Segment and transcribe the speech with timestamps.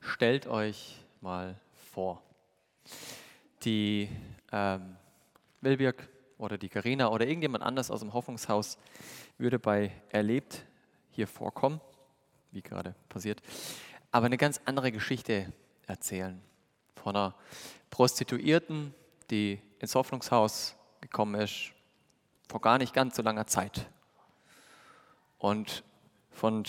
[0.00, 1.60] Stellt euch mal
[1.92, 2.22] vor,
[3.62, 4.08] die
[4.50, 4.96] ähm,
[5.60, 8.78] Wilbirg oder die Karina oder irgendjemand anders aus dem Hoffnungshaus
[9.36, 10.64] würde bei Erlebt
[11.10, 11.82] hier vorkommen,
[12.50, 13.42] wie gerade passiert,
[14.10, 15.52] aber eine ganz andere Geschichte
[15.86, 16.40] erzählen.
[16.96, 17.34] Von einer
[17.90, 18.94] Prostituierten,
[19.30, 21.72] die ins Hoffnungshaus gekommen ist,
[22.48, 23.86] vor gar nicht ganz so langer Zeit.
[25.38, 25.84] Und
[26.30, 26.64] von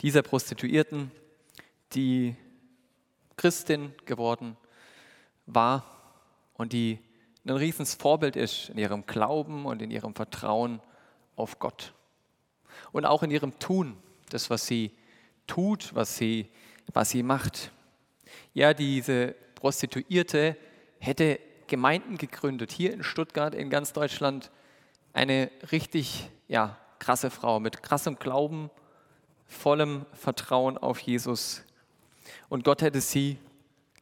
[0.00, 1.10] dieser Prostituierten,
[1.92, 2.36] die
[3.38, 4.58] Christin geworden
[5.46, 5.86] war
[6.54, 6.98] und die
[7.46, 10.80] ein riesens Vorbild ist in ihrem Glauben und in ihrem Vertrauen
[11.34, 11.94] auf Gott.
[12.92, 13.96] Und auch in ihrem Tun,
[14.28, 14.92] das, was sie
[15.46, 16.50] tut, was sie,
[16.92, 17.72] was sie macht.
[18.52, 20.56] Ja, diese Prostituierte
[20.98, 24.50] hätte Gemeinden gegründet, hier in Stuttgart, in ganz Deutschland.
[25.14, 28.70] Eine richtig ja, krasse Frau mit krassem Glauben,
[29.46, 31.64] vollem Vertrauen auf Jesus.
[32.48, 33.38] Und Gott hätte sie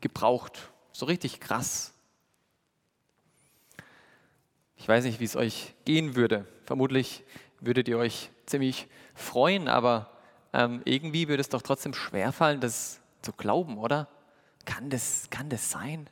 [0.01, 1.93] gebraucht, so richtig krass.
[4.77, 6.47] Ich weiß nicht, wie es euch gehen würde.
[6.65, 7.25] Vermutlich
[7.61, 10.11] würdet ihr euch ziemlich freuen, aber
[10.53, 14.09] ähm, irgendwie würde es doch trotzdem schwerfallen, das zu glauben, oder?
[14.65, 16.09] Kann das, kann das sein?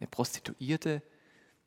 [0.00, 1.02] Eine Prostituierte,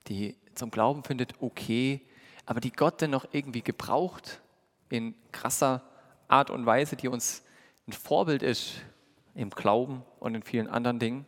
[0.07, 2.01] die zum Glauben findet, okay,
[2.45, 4.41] aber die Gott denn noch irgendwie gebraucht
[4.89, 5.83] in krasser
[6.27, 7.43] Art und Weise, die uns
[7.87, 8.75] ein Vorbild ist
[9.37, 11.25] im Glauben und in vielen anderen Dingen.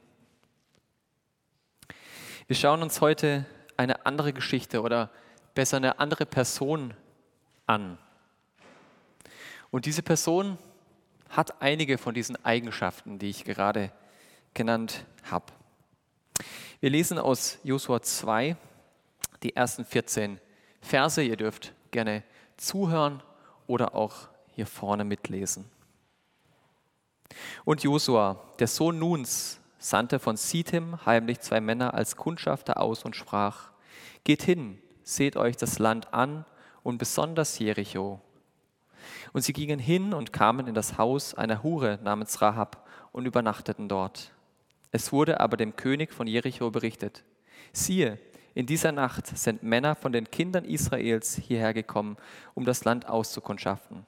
[2.47, 3.45] Wir schauen uns heute
[3.77, 5.11] eine andere Geschichte oder
[5.53, 6.95] besser eine andere Person
[7.67, 7.99] an.
[9.69, 10.57] Und diese Person
[11.29, 13.91] hat einige von diesen Eigenschaften, die ich gerade
[14.55, 15.53] genannt habe.
[16.79, 18.57] Wir lesen aus Josua 2
[19.43, 20.39] die ersten 14
[20.81, 21.21] Verse.
[21.21, 22.23] Ihr dürft gerne
[22.57, 23.21] zuhören
[23.67, 25.69] oder auch hier vorne mitlesen.
[27.65, 33.15] Und Josua, der Sohn Nuns, sandte von Sittim heimlich zwei Männer als Kundschafter aus und
[33.15, 33.71] sprach,
[34.23, 36.45] Geht hin, seht euch das Land an
[36.83, 38.21] und besonders Jericho.
[39.33, 43.87] Und sie gingen hin und kamen in das Haus einer Hure namens Rahab und übernachteten
[43.87, 44.31] dort.
[44.91, 47.23] Es wurde aber dem König von Jericho berichtet,
[47.71, 48.19] siehe,
[48.55, 52.17] in dieser Nacht sind Männer von den Kindern Israels hierher gekommen,
[52.55, 54.05] um das Land auszukundschaften.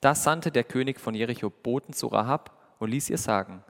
[0.00, 3.62] Da sandte der König von Jericho Boten zu Rahab und ließ ihr sagen,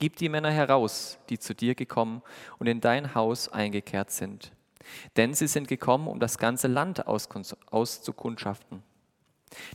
[0.00, 2.22] Gib die Männer heraus, die zu dir gekommen
[2.58, 4.52] und in dein Haus eingekehrt sind.
[5.16, 8.84] Denn sie sind gekommen, um das ganze Land auszukundschaften.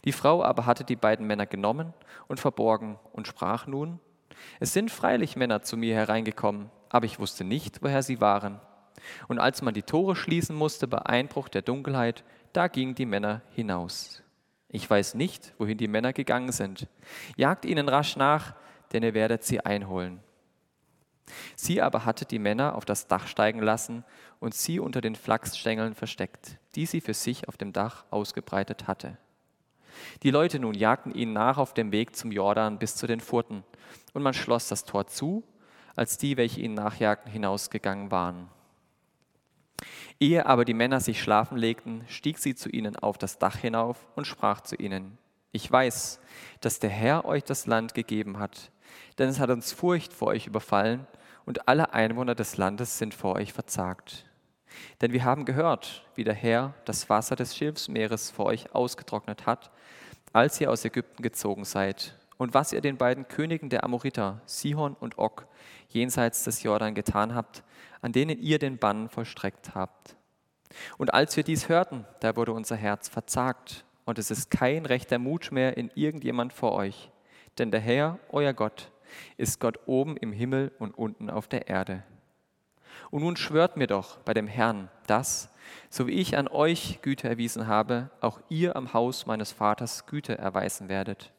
[0.05, 1.93] Die Frau aber hatte die beiden Männer genommen
[2.27, 3.99] und verborgen und sprach nun,
[4.61, 8.61] Es sind freilich Männer zu mir hereingekommen, aber ich wusste nicht, woher sie waren.
[9.27, 12.23] Und als man die Tore schließen musste bei Einbruch der Dunkelheit,
[12.53, 14.22] da gingen die Männer hinaus.
[14.73, 16.87] Ich weiß nicht, wohin die Männer gegangen sind.
[17.37, 18.55] Jagt ihnen rasch nach,
[18.91, 20.19] denn ihr werdet sie einholen.
[21.55, 24.03] Sie aber hatte die Männer auf das Dach steigen lassen
[24.39, 29.19] und sie unter den Flachsstängeln versteckt, die sie für sich auf dem Dach ausgebreitet hatte.
[30.23, 33.63] Die Leute nun jagten ihnen nach auf dem Weg zum Jordan bis zu den Furten,
[34.13, 35.43] und man schloss das Tor zu,
[35.95, 38.49] als die, welche ihnen nachjagten, hinausgegangen waren.
[40.23, 44.07] Ehe aber die Männer sich schlafen legten, stieg sie zu ihnen auf das Dach hinauf
[44.15, 45.17] und sprach zu ihnen,
[45.51, 46.21] ich weiß,
[46.61, 48.71] dass der Herr euch das Land gegeben hat,
[49.19, 51.07] denn es hat uns Furcht vor euch überfallen
[51.43, 54.25] und alle Einwohner des Landes sind vor euch verzagt.
[55.01, 59.71] Denn wir haben gehört, wie der Herr das Wasser des Schilfsmeeres vor euch ausgetrocknet hat,
[60.31, 64.95] als ihr aus Ägypten gezogen seid, und was ihr den beiden Königen der Amoriter, Sihon
[64.99, 65.47] und Og,
[65.87, 67.63] jenseits des Jordan getan habt,
[68.01, 70.17] an denen ihr den Bann vollstreckt habt.
[70.97, 75.17] Und als wir dies hörten, da wurde unser Herz verzagt, und es ist kein rechter
[75.17, 77.09] Mut mehr in irgendjemand vor euch.
[77.57, 78.91] Denn der Herr, euer Gott,
[79.37, 82.03] ist Gott oben im Himmel und unten auf der Erde.
[83.11, 85.49] Und nun schwört mir doch bei dem Herrn, dass,
[85.89, 90.37] so wie ich an euch Güte erwiesen habe, auch ihr am Haus meines Vaters Güte
[90.37, 91.32] erweisen werdet.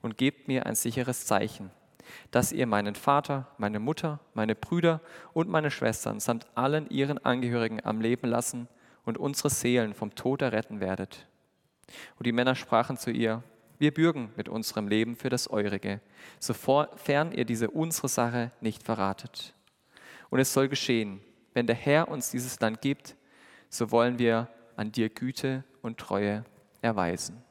[0.00, 1.70] Und gebt mir ein sicheres Zeichen,
[2.30, 5.00] dass ihr meinen Vater, meine Mutter, meine Brüder
[5.32, 8.68] und meine Schwestern samt allen ihren Angehörigen am Leben lassen
[9.04, 11.26] und unsere Seelen vom Tod erretten werdet.
[12.18, 13.42] Und die Männer sprachen zu ihr,
[13.78, 16.00] wir bürgen mit unserem Leben für das Eurige,
[16.40, 19.54] sofern ihr diese unsere Sache nicht verratet.
[20.30, 21.20] Und es soll geschehen,
[21.54, 23.16] wenn der Herr uns dieses Land gibt,
[23.70, 26.44] so wollen wir an dir Güte und Treue
[26.82, 27.42] erweisen.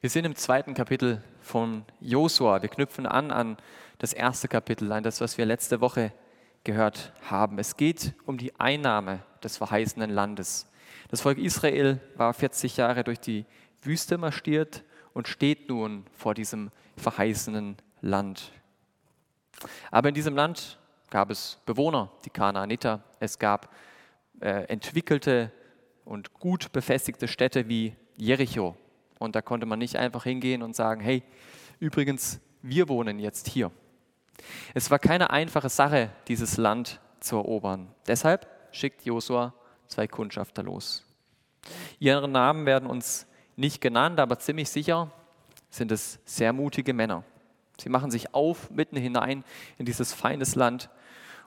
[0.00, 2.62] Wir sind im zweiten Kapitel von Josua.
[2.62, 3.56] Wir knüpfen an an
[3.98, 6.12] das erste Kapitel, an das, was wir letzte Woche
[6.62, 7.58] gehört haben.
[7.58, 10.70] Es geht um die Einnahme des verheißenen Landes.
[11.08, 13.44] Das Volk Israel war 40 Jahre durch die
[13.82, 14.84] Wüste marschiert
[15.14, 18.52] und steht nun vor diesem verheißenen Land.
[19.90, 20.78] Aber in diesem Land
[21.10, 23.02] gab es Bewohner, die Kanaaniter.
[23.18, 23.74] Es gab
[24.38, 25.50] äh, entwickelte
[26.04, 28.76] und gut befestigte Städte wie Jericho.
[29.18, 31.22] Und da konnte man nicht einfach hingehen und sagen, hey,
[31.80, 33.70] übrigens, wir wohnen jetzt hier.
[34.74, 37.88] Es war keine einfache Sache, dieses Land zu erobern.
[38.06, 39.54] Deshalb schickt Josua
[39.86, 41.04] zwei Kundschafter los.
[41.98, 43.26] Ihre Namen werden uns
[43.56, 45.10] nicht genannt, aber ziemlich sicher
[45.70, 47.24] sind es sehr mutige Männer.
[47.80, 49.44] Sie machen sich auf mitten hinein
[49.76, 50.90] in dieses feines Land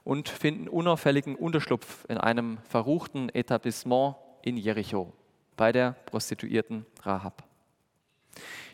[0.04, 5.14] und finden unauffälligen Unterschlupf in einem verruchten Etablissement in Jericho
[5.58, 7.44] bei der Prostituierten Rahab.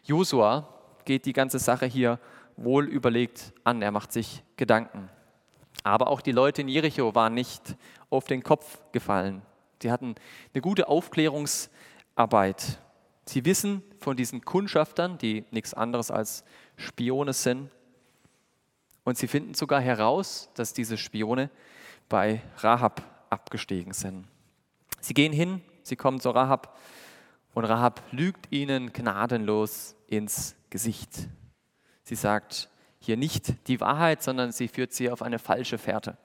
[0.04, 0.68] Josua
[1.06, 2.20] geht die ganze Sache hier
[2.56, 5.10] wohl überlegt an, er macht sich Gedanken.
[5.84, 7.76] Aber auch die Leute in Jericho waren nicht
[8.10, 9.42] auf den Kopf gefallen.
[9.82, 10.16] Sie hatten
[10.54, 12.80] eine gute Aufklärungsarbeit.
[13.26, 16.44] Sie wissen von diesen Kundschaftern, die nichts anderes als
[16.78, 17.70] Spione sind.
[19.04, 21.50] Und sie finden sogar heraus, dass diese Spione
[22.10, 24.26] bei Rahab abgestiegen sind.
[25.00, 26.78] Sie gehen hin, sie kommen zu Rahab
[27.58, 31.28] und Rahab lügt ihnen gnadenlos ins Gesicht.
[32.04, 32.70] Sie sagt
[33.00, 36.18] hier nicht die Wahrheit, sondern sie führt sie auf eine falsche Fährte.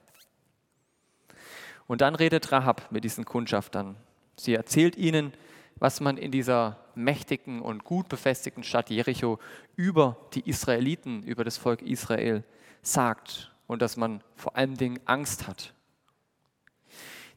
[1.87, 3.95] Und dann redet Rahab mit diesen Kundschaftern.
[4.37, 5.33] Sie erzählt ihnen,
[5.77, 9.39] was man in dieser mächtigen und gut befestigten Stadt Jericho
[9.75, 12.43] über die Israeliten, über das Volk Israel
[12.83, 15.73] sagt und dass man vor allen Dingen Angst hat.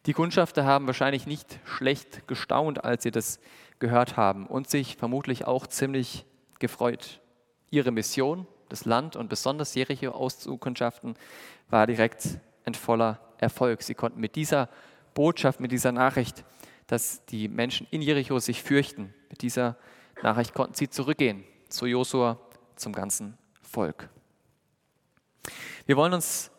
[0.04, 3.40] Die Kundschafter haben wahrscheinlich nicht schlecht gestaunt, als sie das
[3.78, 6.26] gehört haben und sich vermutlich auch ziemlich
[6.58, 7.20] gefreut.
[7.70, 11.14] Ihre Mission, das Land und besonders Jericho auszukundschaften,
[11.68, 13.82] war direkt ein voller Erfolg.
[13.82, 14.68] Sie konnten mit dieser
[15.14, 16.44] Botschaft, mit dieser Nachricht,
[16.86, 19.76] dass die Menschen in Jericho sich fürchten, mit dieser
[20.22, 22.38] Nachricht konnten sie zurückgehen zu Josua,
[22.76, 24.08] zum ganzen Volk.
[25.86, 26.50] Wir wollen uns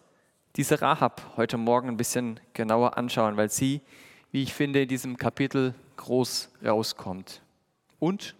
[0.56, 3.82] diese Rahab heute Morgen ein bisschen genauer anschauen, weil sie,
[4.32, 7.42] wie ich finde, in diesem Kapitel groß rauskommt.
[8.00, 8.36] Und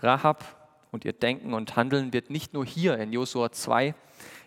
[0.00, 3.94] Rahab und ihr Denken und Handeln wird nicht nur hier in Josua 2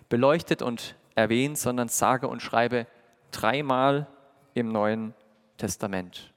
[0.10, 2.88] beleuchtet und erwähnt, sondern sage und schreibe
[3.32, 4.08] dreimal
[4.54, 5.14] im Neuen
[5.58, 6.34] Testament.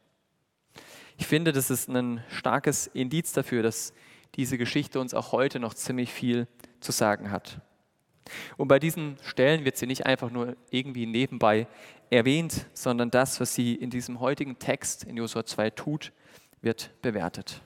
[1.17, 3.93] Ich finde, das ist ein starkes Indiz dafür, dass
[4.37, 6.47] diese Geschichte uns auch heute noch ziemlich viel
[6.81, 7.61] zu sagen hat.
[8.57, 11.67] Und bei diesen Stellen wird sie nicht einfach nur irgendwie nebenbei
[12.11, 16.13] erwähnt, sondern das, was sie in diesem heutigen Text in Josua 2 tut,
[16.61, 17.61] wird bewertet.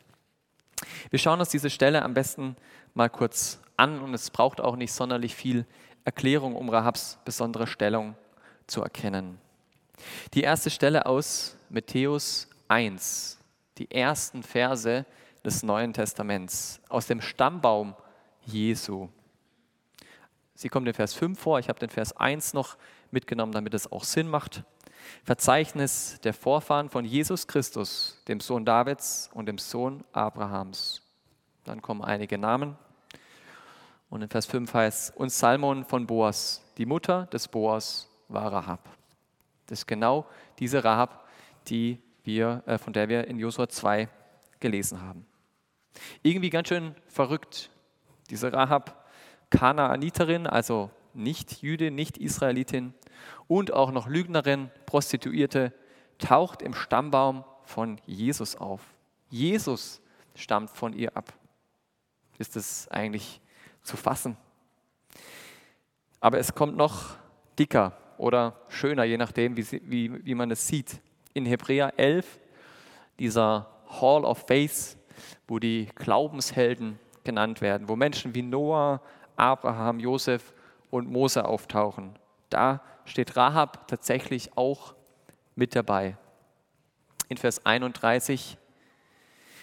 [1.11, 2.57] Wir schauen uns diese Stelle am besten
[2.95, 5.65] mal kurz an und es braucht auch nicht sonderlich viel
[6.05, 8.17] Erklärung, um Rahabs besondere Stellung
[8.67, 9.39] zu erkennen.
[10.35, 13.39] Die erste Stelle aus Matthäus 1,
[13.79, 15.07] die ersten Verse
[15.45, 17.95] des Neuen Testaments, aus dem Stammbaum
[18.45, 19.09] Jesu.
[20.63, 22.77] Sie kommt in Vers 5 vor, ich habe den Vers 1 noch
[23.11, 24.63] mitgenommen, damit es auch Sinn macht.
[25.25, 31.03] Verzeichnis der Vorfahren von Jesus Christus, dem Sohn Davids und dem Sohn Abrahams.
[31.65, 32.79] Dann kommen einige Namen.
[34.09, 38.89] Und in Vers 5 heißt, und Salmon von Boas, die Mutter des Boas war Rahab.
[39.67, 40.27] Das ist genau
[40.61, 41.29] diese Rahab,
[41.67, 44.09] die wir, äh, von der wir in Josua 2
[44.61, 45.27] gelesen haben.
[46.23, 47.69] Irgendwie ganz schön verrückt.
[48.31, 49.02] Diese Rahab,
[49.53, 52.95] Kanaaniterin, also nicht Jüde, nicht Israelitin
[53.49, 55.73] und auch noch Lügnerin, Prostituierte,
[56.19, 58.81] taucht im Stammbaum von Jesus auf.
[59.29, 60.01] Jesus
[60.35, 61.35] stammt von ihr ab.
[62.39, 63.41] Ist es eigentlich
[63.83, 64.39] zu fassen?
[66.21, 67.17] Aber es kommt noch
[67.59, 71.03] dicker oder schöner, je nachdem, wie, wie, wie man es sieht.
[71.35, 72.41] In Hebräer 11,
[73.19, 73.69] dieser
[74.01, 74.97] Hall of Faith,
[75.47, 79.03] wo die Glaubenshelden genannt werden, wo Menschen wie Noah,
[79.37, 80.53] Abraham, Josef
[80.91, 82.19] und Mose auftauchen.
[82.51, 84.95] Da steht Rahab tatsächlich auch
[85.55, 86.17] mit dabei.
[87.29, 88.59] In Vers 31,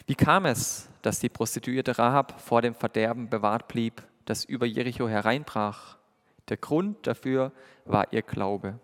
[0.07, 5.07] wie kam es, dass die Prostituierte Rahab vor dem Verderben bewahrt blieb, das über Jericho
[5.07, 5.97] hereinbrach?
[6.49, 7.51] Der Grund dafür
[7.85, 8.79] war ihr Glaube.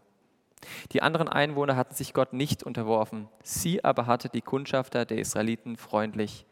[0.91, 5.77] Die anderen Einwohner hatten sich Gott nicht unterworfen, sie aber hatte die Kundschafter der Israeliten
[5.77, 6.45] freundlich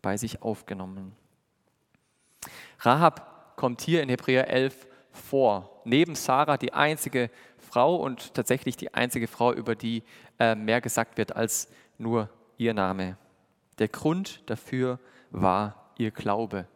[0.00, 1.16] bei sich aufgenommen.
[2.80, 5.82] Rahab kommt hier in Hebräer 11 vor.
[5.84, 10.04] Neben Sarah die einzige Frau und tatsächlich die einzige Frau, über die
[10.38, 13.18] äh, mehr gesagt wird als nur ihr Name.
[13.80, 15.00] Der Grund dafür
[15.32, 16.68] war ihr Glaube.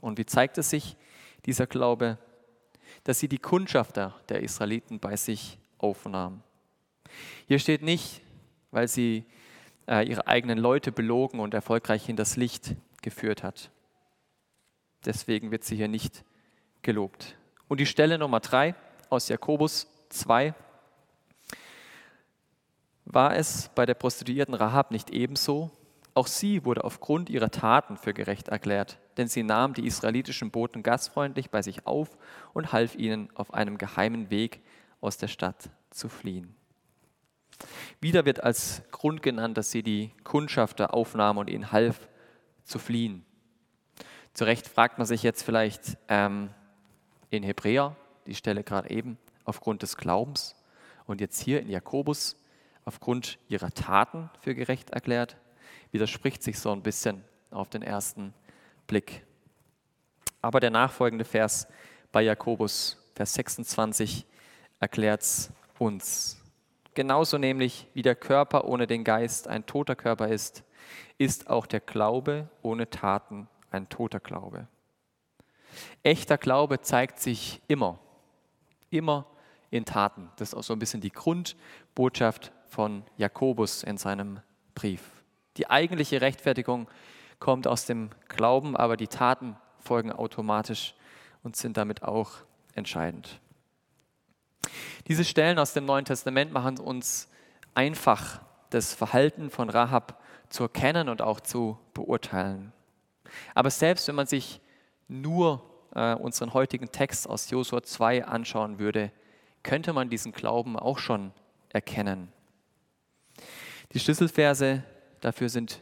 [0.00, 0.96] Und wie zeigt es sich,
[1.44, 2.18] dieser Glaube?
[3.02, 6.40] Dass sie die Kundschafter der Israeliten bei sich aufnahm.
[7.48, 8.22] Hier steht nicht,
[8.70, 9.24] weil sie
[9.88, 13.70] äh, ihre eigenen Leute belogen und erfolgreich in das Licht geführt hat.
[15.06, 16.24] Deswegen wird sie hier nicht
[16.82, 17.36] gelobt.
[17.68, 18.74] Und die Stelle Nummer drei
[19.08, 20.54] aus Jakobus 2.
[23.04, 25.70] War es bei der Prostituierten Rahab nicht ebenso?
[26.14, 30.82] Auch sie wurde aufgrund ihrer Taten für gerecht erklärt, denn sie nahm die israelitischen Boten
[30.82, 32.16] gastfreundlich bei sich auf
[32.54, 34.62] und half ihnen auf einem geheimen Weg
[35.02, 36.56] aus der Stadt zu fliehen.
[38.00, 42.08] Wieder wird als Grund genannt, dass sie die Kundschafter aufnahm und ihnen half
[42.64, 43.25] zu fliehen.
[44.36, 46.50] Zu Recht fragt man sich jetzt vielleicht ähm,
[47.30, 49.16] in Hebräer, die Stelle gerade eben,
[49.46, 50.54] aufgrund des Glaubens
[51.06, 52.36] und jetzt hier in Jakobus
[52.84, 55.38] aufgrund ihrer Taten für gerecht erklärt,
[55.90, 58.34] widerspricht sich so ein bisschen auf den ersten
[58.86, 59.24] Blick.
[60.42, 61.66] Aber der nachfolgende Vers
[62.12, 64.26] bei Jakobus, Vers 26,
[64.80, 66.42] erklärt es uns.
[66.92, 70.62] Genauso nämlich wie der Körper ohne den Geist ein toter Körper ist,
[71.16, 74.68] ist auch der Glaube ohne Taten ein toter Glaube.
[76.02, 77.98] Echter Glaube zeigt sich immer,
[78.90, 79.26] immer
[79.70, 80.30] in Taten.
[80.36, 84.40] Das ist auch so ein bisschen die Grundbotschaft von Jakobus in seinem
[84.74, 85.02] Brief.
[85.56, 86.88] Die eigentliche Rechtfertigung
[87.38, 90.94] kommt aus dem Glauben, aber die Taten folgen automatisch
[91.42, 92.32] und sind damit auch
[92.74, 93.40] entscheidend.
[95.06, 97.30] Diese Stellen aus dem Neuen Testament machen uns
[97.74, 102.72] einfach, das Verhalten von Rahab zu erkennen und auch zu beurteilen.
[103.54, 104.60] Aber selbst wenn man sich
[105.08, 105.62] nur
[105.94, 109.12] äh, unseren heutigen Text aus Josua 2 anschauen würde,
[109.62, 111.32] könnte man diesen Glauben auch schon
[111.70, 112.32] erkennen.
[113.92, 114.82] Die Schlüsselverse
[115.20, 115.80] dafür sind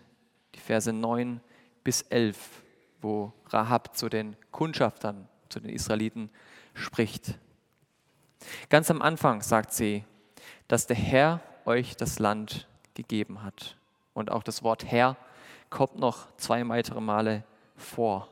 [0.55, 1.41] die Verse 9
[1.83, 2.63] bis 11,
[3.01, 6.31] wo Rahab zu den Kundschaftern, zu den Israeliten
[6.75, 7.39] spricht.
[8.69, 10.05] Ganz am Anfang sagt sie,
[10.69, 13.77] dass der Herr euch das Land gegeben hat.
[14.13, 15.17] Und auch das Wort Herr
[15.75, 17.45] kommt noch zwei weitere Male
[17.77, 18.29] vor.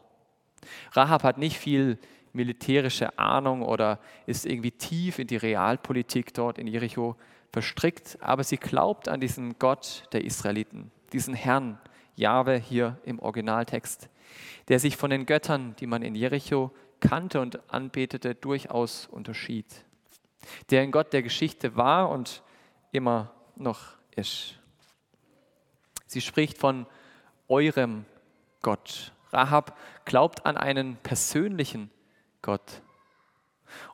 [0.93, 1.99] Rahab hat nicht viel
[2.33, 7.17] militärische Ahnung oder ist irgendwie tief in die Realpolitik dort in Jericho
[7.51, 11.79] verstrickt, aber sie glaubt an diesen Gott der Israeliten, diesen Herrn,
[12.15, 14.09] Jahwe hier im Originaltext,
[14.69, 16.71] der sich von den Göttern, die man in Jericho
[17.01, 19.67] kannte und anbetete, durchaus unterschied
[20.71, 22.43] der ein Gott der Geschichte war und
[22.91, 24.59] immer noch ist.
[26.07, 26.87] Sie spricht von
[27.49, 28.05] eurem
[28.63, 29.13] Gott.
[29.33, 31.91] Rahab glaubt an einen persönlichen
[32.43, 32.83] Gott.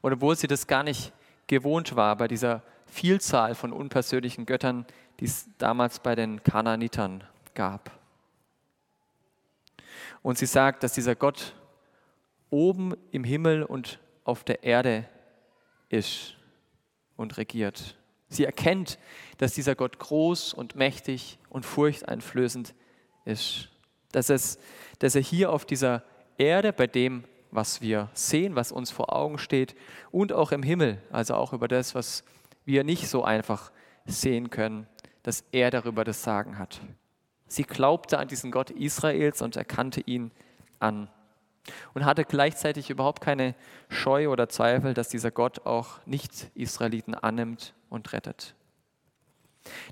[0.00, 1.12] Und obwohl sie das gar nicht
[1.46, 4.86] gewohnt war bei dieser Vielzahl von unpersönlichen Göttern,
[5.20, 7.24] die es damals bei den Kanaanitern
[7.54, 7.90] gab.
[10.22, 11.54] Und sie sagt, dass dieser Gott
[12.50, 15.08] oben im Himmel und auf der Erde
[15.88, 16.36] ist
[17.16, 17.96] und regiert.
[18.28, 18.98] Sie erkennt,
[19.38, 22.87] dass dieser Gott groß und mächtig und furchteinflößend ist.
[24.12, 24.58] Dass, es,
[24.98, 26.02] dass er hier auf dieser
[26.38, 29.74] Erde, bei dem, was wir sehen, was uns vor Augen steht,
[30.10, 32.24] und auch im Himmel, also auch über das, was
[32.64, 33.70] wir nicht so einfach
[34.06, 34.86] sehen können,
[35.22, 36.80] dass er darüber das Sagen hat.
[37.46, 40.30] Sie glaubte an diesen Gott Israels und erkannte ihn
[40.78, 41.08] an
[41.94, 43.54] und hatte gleichzeitig überhaupt keine
[43.88, 48.54] Scheu oder Zweifel, dass dieser Gott auch Nicht-Israeliten annimmt und rettet.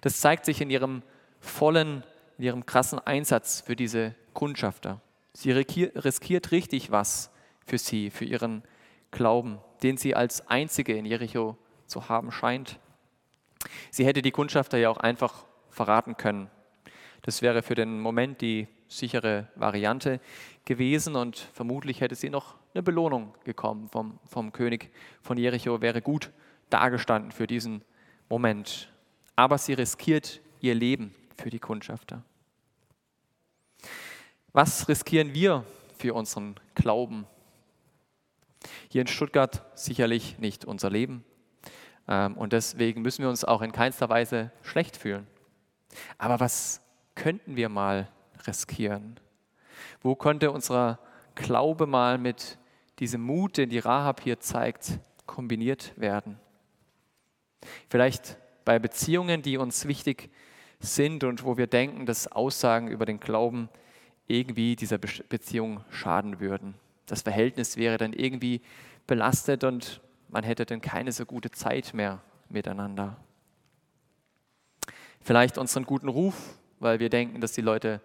[0.01, 1.03] Das zeigt sich in ihrem
[1.41, 2.03] vollen,
[2.39, 5.01] in ihrem krassen Einsatz für diese Kundschafter.
[5.33, 7.31] Sie riskiert richtig was
[7.67, 8.63] für sie, für ihren
[9.11, 12.79] Glauben, den sie als einzige in Jericho zu haben scheint.
[13.91, 16.51] Sie hätte die Kundschafter ja auch einfach verraten können.
[17.23, 20.21] Das wäre für den Moment die sichere Variante
[20.65, 24.91] gewesen und vermutlich hätte sie noch eine Belohnung gekommen vom, vom König
[25.23, 26.31] von Jericho, wäre gut
[26.71, 27.83] dargestanden für diesen
[28.29, 28.93] Moment.
[29.35, 32.23] Aber sie riskiert ihr Leben für die Kundschafter.
[34.53, 35.65] Was riskieren wir
[35.99, 37.27] für unseren Glauben?
[38.89, 41.25] Hier in Stuttgart sicherlich nicht unser Leben.
[42.09, 45.27] Ähm, und deswegen müssen wir uns auch in keinster Weise schlecht fühlen.
[46.19, 46.81] Aber was
[47.15, 48.09] könnten wir mal
[48.47, 49.19] riskieren?
[50.01, 50.99] Wo konnte unser
[51.35, 52.59] Glaube mal mit
[52.99, 56.39] diesem Mut, den die Rahab hier zeigt, kombiniert werden?
[57.89, 60.31] Vielleicht bei Beziehungen, die uns wichtig
[60.81, 63.69] sind und wo wir denken, dass Aussagen über den Glauben
[64.27, 66.75] irgendwie dieser Beziehung schaden würden.
[67.07, 68.61] Das Verhältnis wäre dann irgendwie
[69.07, 73.17] belastet und man hätte dann keine so gute Zeit mehr miteinander.
[75.21, 78.01] Vielleicht unseren guten Ruf, weil wir denken, dass die Leute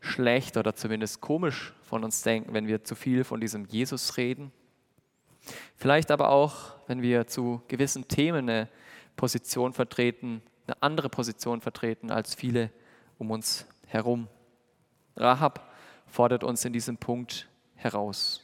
[0.00, 4.52] schlecht oder zumindest komisch von uns denken, wenn wir zu viel von diesem Jesus reden.
[5.76, 8.68] Vielleicht aber auch, wenn wir zu gewissen Themen eine
[9.16, 12.70] Position vertreten, eine andere Position vertreten als viele
[13.18, 14.28] um uns herum.
[15.16, 15.72] Rahab
[16.06, 18.42] fordert uns in diesem Punkt heraus.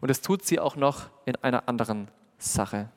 [0.00, 2.90] Und das tut sie auch noch in einer anderen Sache.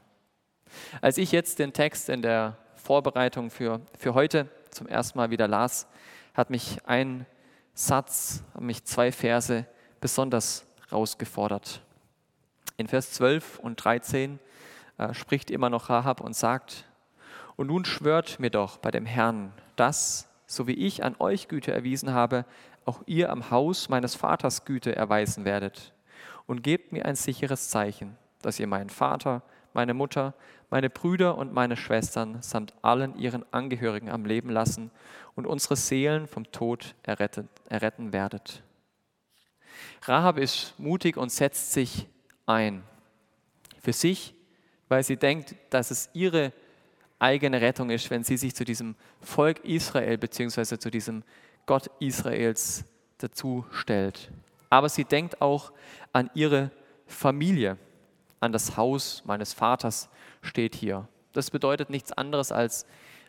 [1.01, 5.47] Als ich jetzt den Text in der Vorbereitung für, für heute zum ersten Mal wieder
[5.47, 5.87] las,
[6.33, 7.25] hat mich ein
[7.73, 9.65] Satz, haben mich zwei Verse
[10.01, 11.81] besonders herausgefordert.
[12.77, 14.39] In Vers 12 und 13
[14.97, 16.85] äh, spricht immer noch Rahab und sagt,
[17.55, 21.71] und nun schwört mir doch bei dem Herrn, dass, so wie ich an euch Güte
[21.71, 22.45] erwiesen habe,
[22.85, 25.93] auch ihr am Haus meines Vaters Güte erweisen werdet.
[26.45, 29.43] Und gebt mir ein sicheres Zeichen, dass ihr meinen Vater,
[29.73, 30.33] meine Mutter,
[30.69, 34.91] meine Brüder und meine Schwestern samt allen ihren Angehörigen am Leben lassen
[35.35, 38.63] und unsere Seelen vom Tod erretten, erretten werdet.
[40.03, 42.07] Rahab ist mutig und setzt sich
[42.45, 42.83] ein.
[43.79, 44.35] Für sich,
[44.89, 46.53] weil sie denkt, dass es ihre
[47.23, 50.77] eigene Rettung ist, wenn sie sich zu diesem Volk Israel bzw.
[50.77, 51.23] zu diesem
[51.65, 52.83] Gott Israels
[53.17, 54.29] dazu stellt.
[54.69, 55.71] Aber sie denkt auch
[56.11, 56.69] an ihre
[57.07, 57.77] Familie,
[58.39, 60.09] an das Haus meines Vaters
[60.41, 61.07] steht hier.
[61.31, 62.85] Das bedeutet nichts anderes als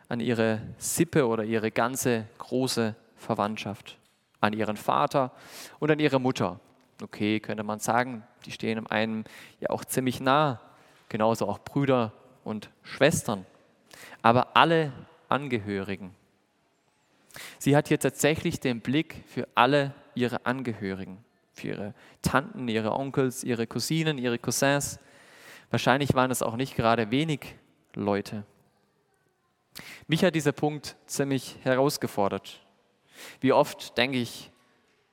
[0.09, 3.97] an ihre Sippe oder ihre ganze große Verwandtschaft,
[4.41, 5.31] an ihren Vater
[5.79, 6.59] und an ihre Mutter.
[7.01, 9.23] Okay, könnte man sagen, die stehen einem
[9.59, 10.59] ja auch ziemlich nah,
[11.09, 12.11] genauso auch Brüder
[12.43, 13.45] und Schwestern,
[14.21, 14.91] aber alle
[15.29, 16.15] Angehörigen.
[17.59, 21.23] Sie hat hier tatsächlich den Blick für alle ihre Angehörigen,
[21.53, 24.99] für ihre Tanten, ihre Onkels, ihre Cousinen, ihre Cousins.
[25.69, 27.55] Wahrscheinlich waren es auch nicht gerade wenig
[27.93, 28.45] Leute.
[30.07, 32.61] Mich hat dieser Punkt ziemlich herausgefordert.
[33.41, 34.51] Wie oft denke ich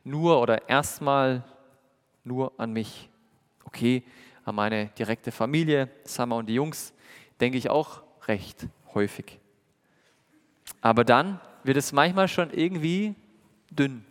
[0.05, 1.45] nur oder erstmal
[2.25, 3.09] nur an mich.
[3.65, 4.03] Okay,
[4.45, 6.93] an meine direkte Familie, Summer und die Jungs,
[7.41, 9.39] denke ich auch recht häufig.
[10.81, 13.15] Aber dann wird es manchmal schon irgendwie
[13.71, 14.05] dünn.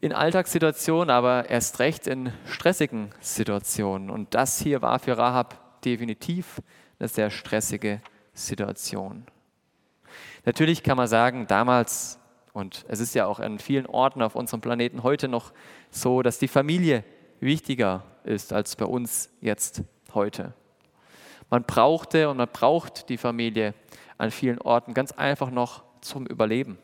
[0.00, 4.10] In Alltagssituationen, aber erst recht in stressigen Situationen.
[4.10, 6.60] Und das hier war für Rahab definitiv
[6.98, 8.00] eine sehr stressige
[8.34, 9.26] Situation.
[10.44, 12.18] Natürlich kann man sagen, damals,
[12.52, 15.52] und es ist ja auch an vielen Orten auf unserem Planeten heute noch
[15.90, 17.02] so, dass die Familie
[17.40, 20.52] wichtiger ist als bei uns jetzt heute.
[21.50, 23.74] Man brauchte und man braucht die Familie
[24.18, 26.78] an vielen Orten ganz einfach noch zum Überleben.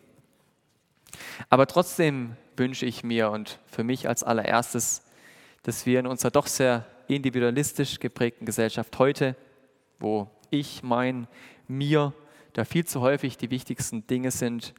[1.48, 5.02] Aber trotzdem wünsche ich mir und für mich als allererstes,
[5.62, 9.36] dass wir in unserer doch sehr individualistisch geprägten Gesellschaft heute,
[9.98, 11.26] wo ich, mein,
[11.68, 12.12] mir,
[12.52, 14.74] da viel zu häufig die wichtigsten Dinge sind,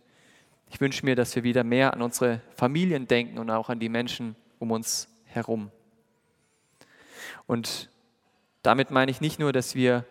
[0.70, 3.90] ich wünsche mir, dass wir wieder mehr an unsere Familien denken und auch an die
[3.90, 5.70] Menschen um uns herum.
[7.46, 7.90] Und
[8.62, 10.06] damit meine ich nicht nur, dass wir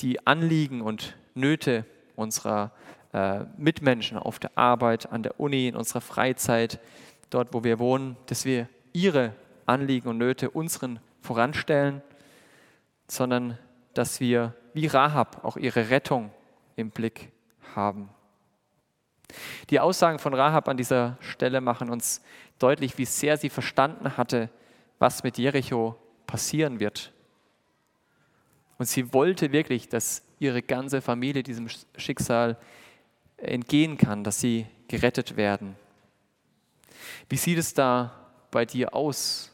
[0.00, 1.84] die Anliegen und Nöte
[2.16, 2.72] unserer
[3.12, 6.80] äh, Mitmenschen auf der Arbeit, an der Uni, in unserer Freizeit,
[7.30, 9.34] dort wo wir wohnen, dass wir ihre
[9.66, 12.02] Anliegen und Nöte unseren voranstellen,
[13.08, 13.58] sondern
[13.94, 16.30] dass wir wie Rahab auch ihre Rettung
[16.76, 17.32] im Blick
[17.74, 18.08] haben.
[19.70, 22.22] Die Aussagen von Rahab an dieser Stelle machen uns
[22.58, 24.50] deutlich, wie sehr sie verstanden hatte,
[24.98, 27.12] was mit Jericho passieren wird.
[28.80, 32.56] Und sie wollte wirklich, dass ihre ganze Familie diesem Schicksal
[33.36, 35.76] entgehen kann, dass sie gerettet werden.
[37.28, 39.52] Wie sieht es da bei dir aus?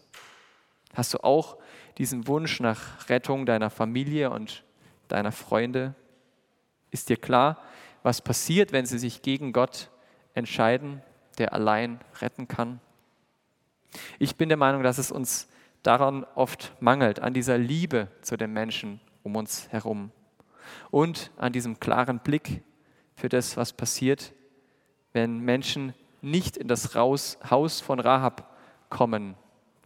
[0.94, 1.56] Hast du auch
[1.98, 4.62] diesen Wunsch nach Rettung deiner Familie und
[5.08, 5.96] deiner Freunde?
[6.92, 7.60] Ist dir klar,
[8.04, 9.90] was passiert, wenn sie sich gegen Gott
[10.34, 11.02] entscheiden,
[11.38, 12.78] der allein retten kann?
[14.20, 15.48] Ich bin der Meinung, dass es uns
[15.82, 20.12] daran oft mangelt, an dieser Liebe zu den Menschen um uns herum
[20.92, 22.62] und an diesem klaren Blick
[23.16, 24.32] für das, was passiert,
[25.12, 28.56] wenn Menschen nicht in das Haus von Rahab
[28.88, 29.34] kommen,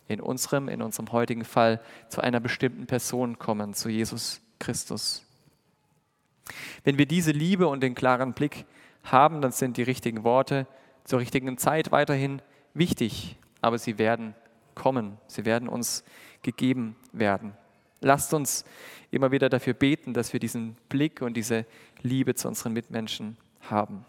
[0.09, 5.25] in unserem, in unserem heutigen Fall zu einer bestimmten Person kommen, zu Jesus Christus.
[6.85, 8.67] Wenn wir diese Liebe und den klaren Blick
[9.05, 10.67] haben, dann sind die richtigen Worte
[11.05, 12.43] zur richtigen Zeit weiterhin
[12.75, 14.35] wichtig, aber sie werden
[14.75, 16.05] kommen, sie werden uns
[16.43, 17.55] gegeben werden.
[18.01, 18.65] Lasst uns
[19.11, 21.67] immer wieder dafür beten, dass wir diesen Blick und diese
[22.03, 24.05] Liebe zu unseren Mitmenschen haben.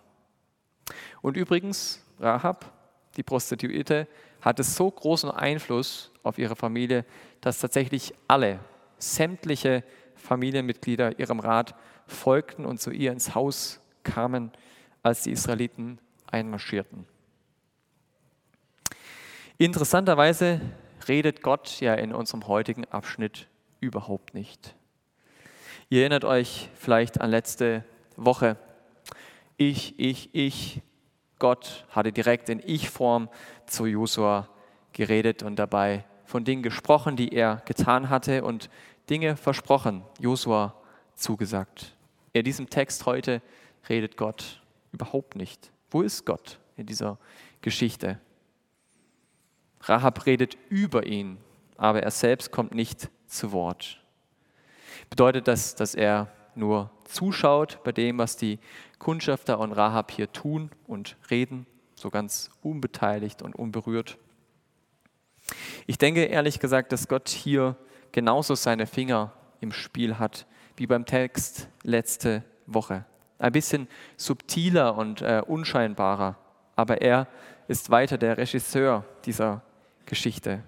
[1.22, 2.72] Und übrigens, Rahab,
[3.18, 4.08] die Prostituierte,
[4.42, 7.06] hatte so großen Einfluss auf ihre Familie,
[7.42, 8.60] dass tatsächlich alle,
[8.98, 9.84] sämtliche
[10.16, 11.76] Familienmitglieder ihrem Rat
[12.08, 14.52] folgten und zu ihr ins Haus kamen,
[15.04, 17.08] als die Israeliten einmarschierten.
[19.58, 20.62] Interessanterweise
[21.08, 23.48] redet Gott ja in unserem heutigen Abschnitt
[23.80, 24.76] überhaupt nicht.
[25.92, 27.84] Ihr erinnert euch vielleicht an letzte
[28.16, 28.56] Woche.
[29.58, 30.82] Ich, ich, ich.
[31.38, 33.28] Gott hatte direkt in Ich-Form
[33.66, 34.48] zu Josua
[34.94, 38.70] geredet und dabei von Dingen gesprochen, die er getan hatte und
[39.10, 40.76] Dinge versprochen, Josua
[41.16, 41.94] zugesagt.
[42.32, 43.42] In diesem Text heute
[43.90, 44.62] redet Gott
[44.94, 45.74] überhaupt nicht.
[45.90, 47.18] Wo ist Gott in dieser
[47.60, 48.18] Geschichte?
[49.82, 51.38] Rahab redet über ihn,
[51.76, 54.01] aber er selbst kommt nicht zu Wort.
[55.10, 58.60] Bedeutet das, dass er nur zuschaut bei dem, was die
[59.00, 64.18] Kundschafter und Rahab hier tun und reden, so ganz unbeteiligt und unberührt?
[65.88, 67.76] Ich denke ehrlich gesagt, dass Gott hier
[68.12, 70.46] genauso seine Finger im Spiel hat
[70.78, 73.06] wie beim Text letzte Woche.
[73.40, 76.38] Ein bisschen subtiler und äh, unscheinbarer,
[76.76, 77.28] aber er
[77.68, 79.62] ist weiter der Regisseur dieser
[80.06, 80.64] Geschichte.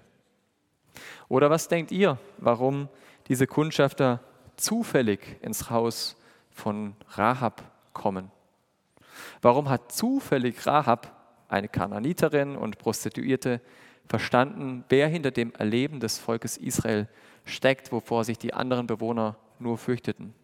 [1.28, 2.88] Oder was denkt ihr, warum
[3.28, 4.20] diese Kundschafter
[4.56, 6.16] zufällig ins Haus
[6.50, 8.30] von Rahab kommen?
[9.42, 11.12] Warum hat zufällig Rahab,
[11.48, 13.60] eine Kananiterin und Prostituierte,
[14.06, 17.08] verstanden, wer hinter dem Erleben des Volkes Israel
[17.44, 20.34] steckt, wovor sich die anderen Bewohner nur fürchteten.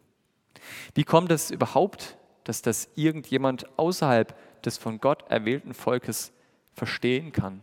[0.95, 6.33] Wie kommt es überhaupt, dass das irgendjemand außerhalb des von Gott erwählten Volkes
[6.73, 7.63] verstehen kann?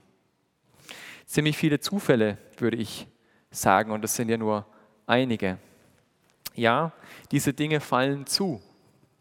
[1.26, 3.08] Ziemlich viele Zufälle, würde ich
[3.52, 4.66] sagen, und das sind ja nur
[5.08, 5.58] einige.
[6.54, 6.92] Ja,
[7.32, 8.62] diese Dinge fallen zu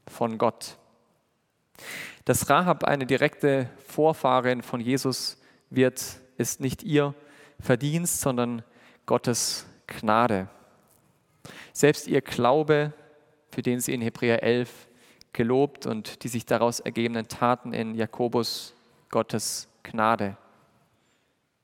[0.06, 0.76] von Gott.
[2.24, 6.02] Dass Rahab eine direkte Vorfahrin von Jesus wird,
[6.36, 7.14] ist nicht ihr
[7.60, 8.62] Verdienst, sondern
[9.06, 10.48] Gottes Gnade.
[11.72, 12.92] Selbst ihr Glaube,
[13.50, 14.88] für den sie in Hebräer 11
[15.32, 18.74] gelobt und die sich daraus ergebenden Taten in Jakobus
[19.10, 20.36] Gottes Gnade,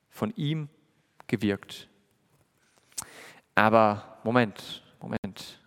[0.09, 0.69] von ihm
[1.27, 1.89] gewirkt.
[3.55, 5.59] Aber Moment, Moment.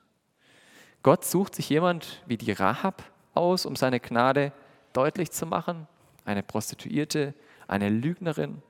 [1.02, 4.52] Gott sucht sich jemand wie die Rahab aus, um seine Gnade
[4.92, 5.86] deutlich zu machen?
[6.24, 7.34] Eine Prostituierte,
[7.68, 8.62] eine Lügnerin?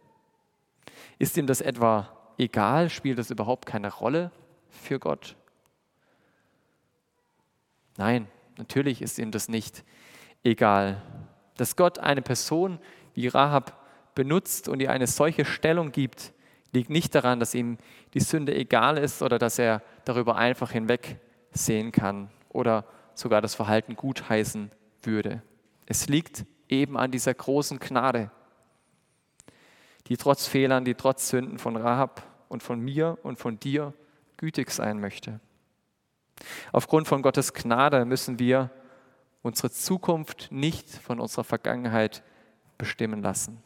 [1.19, 2.91] Ist ihm das etwa egal?
[2.91, 4.33] Spielt das überhaupt keine Rolle
[4.69, 5.37] für Gott?
[7.97, 8.27] Nein,
[8.59, 9.85] natürlich ist ihm das nicht
[10.45, 11.01] egal.
[11.57, 12.79] Dass Gott eine Person
[13.15, 13.83] wie Rahab
[14.15, 16.33] benutzt und ihr eine solche Stellung gibt,
[16.73, 17.79] liegt nicht daran, dass ihm
[18.15, 23.97] die Sünde egal ist oder dass er darüber einfach hinwegsehen kann oder sogar das Verhalten
[23.97, 24.71] gutheißen
[25.03, 25.43] würde.
[25.87, 28.31] Es liegt eben an dieser großen Gnade,
[30.09, 33.95] die trotz Fehlern, die trotz Sünden von Rahab und von mir und von dir
[34.37, 35.41] gütig sein möchte.
[36.73, 38.71] Aufgrund von Gottes Gnade müssen wir
[39.43, 42.23] unsere Zukunft nicht von unserer Vergangenheit
[42.79, 43.63] bestimmen lassen.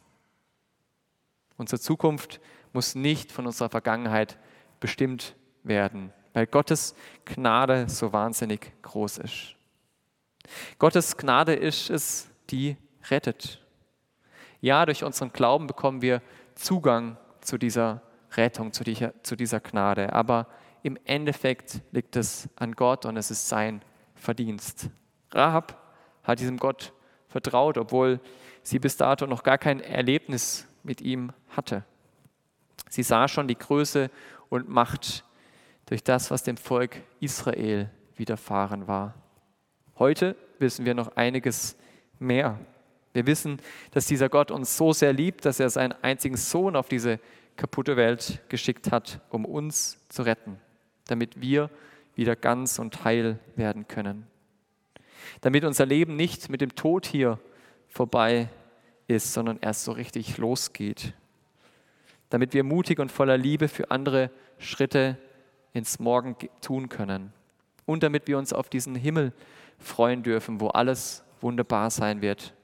[1.57, 2.41] Unsere Zukunft
[2.72, 4.38] muss nicht von unserer Vergangenheit
[4.78, 9.54] bestimmt werden, weil Gottes Gnade so wahnsinnig groß ist.
[10.78, 12.76] Gottes Gnade ist es, die
[13.09, 13.64] rettet.
[14.61, 16.22] Ja, durch unseren Glauben bekommen wir
[16.54, 18.02] Zugang zu dieser
[18.33, 20.12] Rettung, zu dieser, zu dieser Gnade.
[20.12, 20.46] Aber
[20.83, 23.83] im Endeffekt liegt es an Gott und es ist sein
[24.14, 24.90] Verdienst.
[25.33, 26.92] Rahab hat diesem Gott
[27.28, 28.20] vertraut, obwohl
[28.62, 31.85] sie bis dato noch gar kein Erlebnis mit ihm hatte.
[32.90, 34.11] Sie sah schon die Größe
[34.48, 35.24] und Macht
[35.87, 39.14] durch das, was dem Volk Israel widerfahren war.
[39.98, 41.76] Heute wissen wir noch einiges
[42.18, 42.59] mehr.
[43.12, 46.88] Wir wissen, dass dieser Gott uns so sehr liebt, dass er seinen einzigen Sohn auf
[46.88, 47.20] diese
[47.57, 50.59] kaputte Welt geschickt hat, um uns zu retten,
[51.07, 51.70] damit wir
[52.14, 54.26] wieder ganz und heil werden können.
[55.40, 57.38] Damit unser Leben nicht mit dem Tod hier
[57.88, 58.48] vorbei
[59.07, 61.14] ist, sondern erst so richtig losgeht.
[62.31, 65.19] Damit wir mutig und voller Liebe für andere Schritte
[65.73, 67.33] ins Morgen tun können.
[67.87, 69.33] Und damit wir uns auf diesen Himmel
[69.79, 72.55] freuen dürfen, wo alles wunderbar sein wird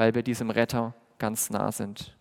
[0.00, 2.16] weil wir diesem Retter ganz nah sind.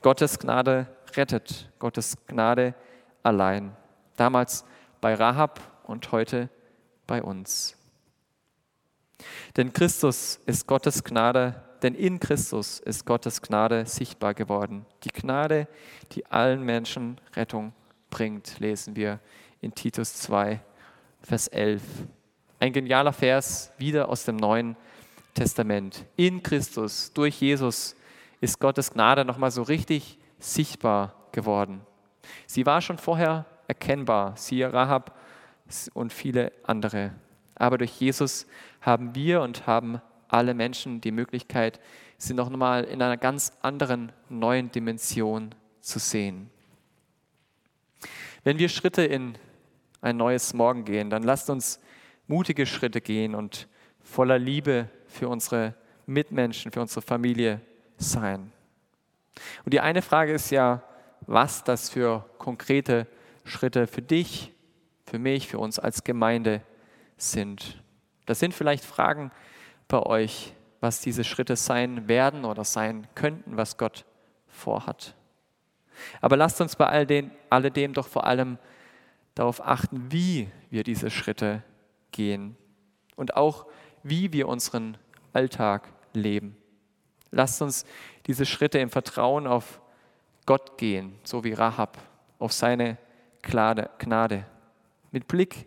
[0.00, 2.74] Gottes Gnade rettet, Gottes Gnade
[3.22, 3.76] allein.
[4.16, 4.64] Damals
[5.02, 6.48] bei Rahab und heute
[7.06, 7.76] bei uns.
[9.56, 14.86] Denn Christus ist Gottes Gnade, denn in Christus ist Gottes Gnade sichtbar geworden.
[15.04, 15.66] Die Gnade,
[16.12, 17.72] die allen Menschen Rettung
[18.10, 19.20] bringt, lesen wir
[19.60, 20.60] in Titus 2,
[21.22, 21.82] Vers 11.
[22.60, 24.76] Ein genialer Vers wieder aus dem Neuen
[25.34, 26.04] Testament.
[26.16, 27.96] In Christus, durch Jesus,
[28.40, 31.80] ist Gottes Gnade nochmal so richtig sichtbar geworden.
[32.46, 35.18] Sie war schon vorher erkennbar, siehe Rahab
[35.94, 37.12] und viele andere.
[37.62, 38.48] Aber durch Jesus
[38.80, 41.78] haben wir und haben alle Menschen die Möglichkeit,
[42.18, 46.50] sie noch einmal in einer ganz anderen, neuen Dimension zu sehen.
[48.42, 49.38] Wenn wir Schritte in
[50.00, 51.78] ein neues Morgen gehen, dann lasst uns
[52.26, 53.68] mutige Schritte gehen und
[54.00, 57.60] voller Liebe für unsere Mitmenschen, für unsere Familie
[57.96, 58.50] sein.
[59.64, 60.82] Und die eine Frage ist ja,
[61.28, 63.06] was das für konkrete
[63.44, 64.52] Schritte für dich,
[65.06, 66.62] für mich, für uns als Gemeinde
[67.22, 67.82] sind.
[68.26, 69.30] Das sind vielleicht Fragen
[69.88, 74.04] bei euch, was diese Schritte sein werden oder sein könnten, was Gott
[74.48, 75.14] vorhat.
[76.20, 78.58] Aber lasst uns bei all den, alledem doch vor allem
[79.34, 81.62] darauf achten, wie wir diese Schritte
[82.10, 82.56] gehen
[83.16, 83.66] und auch
[84.02, 84.98] wie wir unseren
[85.32, 86.56] Alltag leben.
[87.30, 87.86] Lasst uns
[88.26, 89.80] diese Schritte im Vertrauen auf
[90.44, 91.98] Gott gehen, so wie Rahab,
[92.38, 92.98] auf seine
[93.42, 94.44] Gnade,
[95.12, 95.66] mit Blick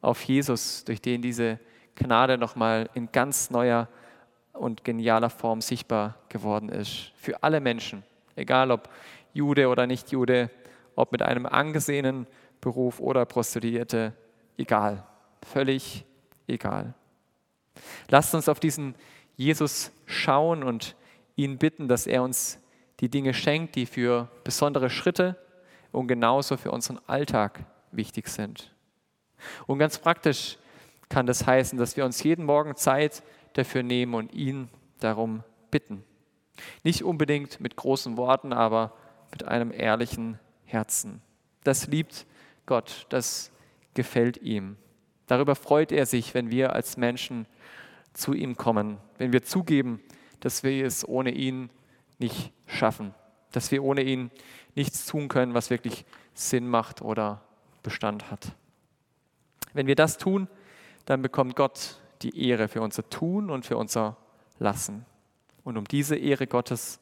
[0.00, 1.58] auf Jesus, durch den diese
[1.94, 3.88] Gnade nochmal in ganz neuer
[4.52, 7.12] und genialer Form sichtbar geworden ist.
[7.16, 8.02] Für alle Menschen,
[8.36, 8.88] egal ob
[9.32, 10.50] Jude oder nicht Jude,
[10.94, 12.26] ob mit einem angesehenen
[12.60, 14.12] Beruf oder Prostituierte,
[14.56, 15.04] egal,
[15.42, 16.04] völlig
[16.46, 16.94] egal.
[18.08, 18.94] Lasst uns auf diesen
[19.36, 20.96] Jesus schauen und
[21.36, 22.60] ihn bitten, dass er uns
[22.98, 25.36] die Dinge schenkt, die für besondere Schritte
[25.92, 27.60] und genauso für unseren Alltag
[27.92, 28.72] wichtig sind.
[29.66, 30.58] Und ganz praktisch
[31.08, 33.22] kann das heißen, dass wir uns jeden Morgen Zeit
[33.54, 34.68] dafür nehmen und ihn
[35.00, 36.04] darum bitten.
[36.82, 38.92] Nicht unbedingt mit großen Worten, aber
[39.30, 41.22] mit einem ehrlichen Herzen.
[41.64, 42.26] Das liebt
[42.66, 43.50] Gott, das
[43.94, 44.76] gefällt ihm.
[45.26, 47.46] Darüber freut er sich, wenn wir als Menschen
[48.12, 50.00] zu ihm kommen, wenn wir zugeben,
[50.40, 51.70] dass wir es ohne ihn
[52.18, 53.14] nicht schaffen,
[53.52, 54.30] dass wir ohne ihn
[54.74, 57.42] nichts tun können, was wirklich Sinn macht oder
[57.82, 58.52] Bestand hat.
[59.78, 60.48] Wenn wir das tun,
[61.04, 64.16] dann bekommt Gott die Ehre für unser Tun und für unser
[64.58, 65.06] Lassen.
[65.62, 66.98] Und um diese Ehre Gottes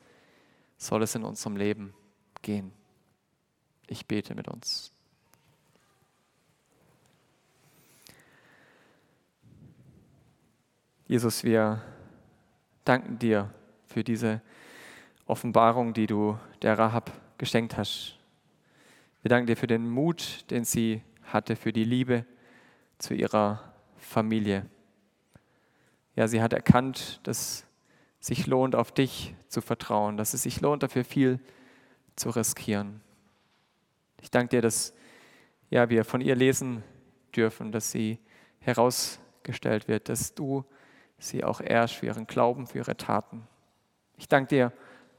[0.77, 1.95] soll es in unserem Leben
[2.43, 2.73] gehen.
[3.87, 4.93] Ich bete mit uns.
[11.07, 11.81] Jesus, wir
[12.85, 13.55] danken dir
[13.87, 14.43] für diese
[15.25, 18.19] Offenbarung, die du der Rahab geschenkt hast.
[19.23, 22.27] Wir danken dir für den Mut, den sie hatte, für die Liebe
[22.99, 24.67] zu ihrer Familie.
[26.15, 27.67] Ja, sie hat erkannt, dass
[28.21, 31.41] es sich lohnt, auf dich zu vertrauen, dass es sich lohnt, dafür viel
[32.17, 33.01] zu riskieren.
[34.21, 34.95] Ich danke dir, dass
[35.71, 36.83] ja, wir von ihr lesen
[37.35, 38.19] dürfen, dass sie
[38.61, 40.65] herausgestellt wird, dass du
[41.19, 43.47] sie auch ehrst für ihren Glauben, für ihre Taten.
[44.17, 44.73] Ich danke dir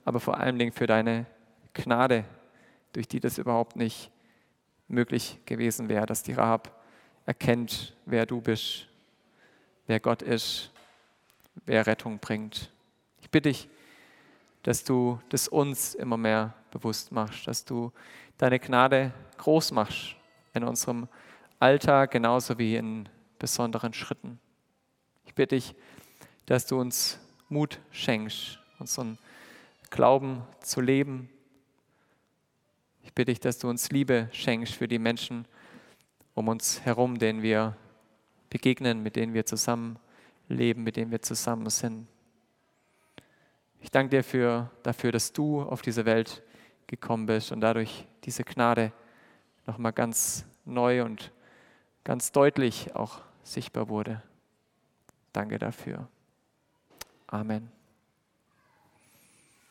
[0.03, 1.25] aber vor allen Dingen für deine
[1.73, 2.23] Gnade,
[2.93, 4.11] durch die das überhaupt nicht
[4.87, 6.81] möglich gewesen wäre, dass die Rahab
[7.27, 8.87] erkennt, wer du bist,
[9.85, 10.71] wer Gott ist,
[11.65, 12.71] wer Rettung bringt.
[13.21, 13.69] Ich bitte dich,
[14.63, 17.91] dass du das uns immer mehr bewusst machst, dass du
[18.37, 20.15] deine Gnade groß machst
[20.53, 21.07] in unserem
[21.59, 23.09] Alltag genauso wie in
[23.39, 24.39] besonderen Schritten.
[25.25, 25.75] Ich bitte dich,
[26.45, 29.17] dass du uns Mut schenkst, unseren
[29.89, 31.29] Glauben zu leben.
[33.03, 35.45] Ich bitte dich, dass du uns Liebe schenkst für die Menschen
[36.37, 37.75] um uns herum, denen wir
[38.51, 39.97] begegnen, mit denen wir zusammen
[40.47, 42.07] leben, mit denen wir zusammen sind.
[43.81, 46.43] Ich danke dir für, dafür, dass du auf diese Welt
[46.85, 48.91] gekommen bist und dadurch diese Gnade
[49.65, 51.31] nochmal ganz neu und
[52.03, 54.21] ganz deutlich auch sichtbar wurde.
[55.33, 56.07] Danke dafür.
[57.25, 57.76] Amen.